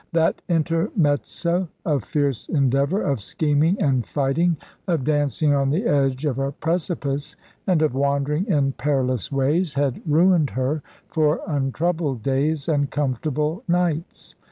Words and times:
That 0.13 0.41
intermezzo 0.49 1.67
of 1.85 2.03
fierce 2.03 2.49
endeavour, 2.49 3.03
of 3.03 3.21
scheming 3.21 3.79
and 3.79 4.03
fighting, 4.03 4.57
of 4.87 5.03
dancing 5.03 5.53
on 5.53 5.69
the 5.69 5.85
edge 5.85 6.25
of 6.25 6.39
a 6.39 6.51
precipice, 6.53 7.35
and 7.67 7.83
of 7.83 7.93
wandering 7.93 8.47
in 8.47 8.71
perilous 8.71 9.31
ways, 9.31 9.75
had 9.75 10.01
ruined 10.07 10.49
her 10.49 10.81
for 11.07 11.41
untroubled 11.45 12.23
days 12.23 12.67
and 12.67 12.89
comfortable 12.89 13.61
nights. 13.67 14.33